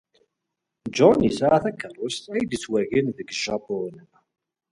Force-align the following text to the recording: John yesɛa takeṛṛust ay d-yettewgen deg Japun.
John 0.95 1.19
yesɛa 1.23 1.57
takeṛṛust 1.63 2.25
ay 2.35 2.43
d-yettewgen 2.45 3.07
deg 3.17 3.29
Japun. 3.43 3.95